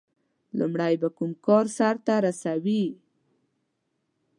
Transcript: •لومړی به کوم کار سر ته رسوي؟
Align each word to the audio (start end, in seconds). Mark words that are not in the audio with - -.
•لومړی 0.59 0.93
به 1.01 1.09
کوم 1.17 1.31
کار 1.45 1.65
سر 1.77 1.95
ته 2.05 2.13
رسوي؟ 2.25 2.83